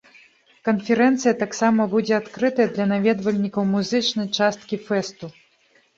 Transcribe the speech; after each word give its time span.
Канферэнцыя 0.67 1.33
таксама 1.43 1.85
будзе 1.93 2.13
адкрытая 2.21 2.67
для 2.77 2.85
наведвальнікаў 2.95 3.63
музычнай 3.75 4.27
часткі 4.45 4.75
фэсту. 4.89 5.25